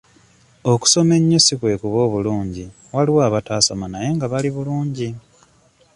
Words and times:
Okusoma 0.71 1.13
ennyo 1.19 1.39
si 1.45 1.53
kwe 1.59 1.73
kuba 1.81 1.97
obulungi 2.07 2.65
waliyo 2.93 3.19
abataasoma 3.27 3.85
naye 3.93 4.09
nga 4.15 4.25
bali 4.31 4.49
bulungi. 4.55 5.09